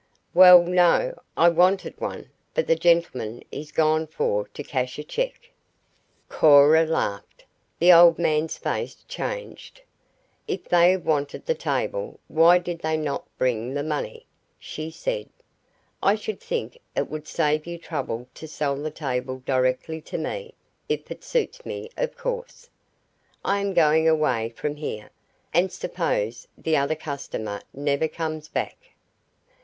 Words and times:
"Well, 0.33 0.63
no. 0.63 1.13
I 1.37 1.49
wanted 1.49 2.01
one, 2.01 2.31
but 2.55 2.65
the 2.65 2.75
gentleman 2.75 3.43
is 3.51 3.71
gone 3.71 4.07
for 4.07 4.47
to 4.47 4.63
cash 4.63 4.97
a 4.97 5.03
check" 5.03 5.51
Cora 6.27 6.87
laughed. 6.87 7.45
The 7.77 7.93
old 7.93 8.17
man's 8.17 8.57
face 8.57 9.03
changed. 9.07 9.81
"If 10.47 10.67
they 10.67 10.97
wanted 10.97 11.45
the 11.45 11.53
table 11.53 12.19
why 12.29 12.57
did 12.57 12.79
they 12.79 12.97
not 12.97 13.27
bring 13.37 13.75
the 13.75 13.83
money?" 13.83 14.25
she 14.57 14.89
said. 14.89 15.29
"I 16.01 16.15
should 16.15 16.39
think 16.41 16.79
it 16.95 17.07
would 17.07 17.27
save 17.27 17.67
you 17.67 17.77
trouble 17.77 18.27
to 18.33 18.47
sell 18.47 18.75
the 18.77 18.89
table 18.89 19.43
directly 19.45 20.01
to 20.01 20.17
me 20.17 20.55
if 20.89 21.11
it 21.11 21.23
suits 21.23 21.63
me, 21.63 21.91
of 21.95 22.17
course. 22.17 22.71
I 23.45 23.59
am 23.59 23.75
going 23.75 24.09
away 24.09 24.49
from 24.49 24.77
here, 24.77 25.11
and 25.53 25.71
suppose 25.71 26.47
the 26.57 26.75
other 26.75 26.95
customer 26.95 27.61
never 27.71 28.07
comes 28.07 28.47
back?" 28.47 28.95